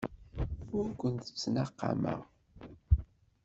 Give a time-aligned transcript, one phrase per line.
[0.77, 2.21] Ur kent-ttnaqameɣ.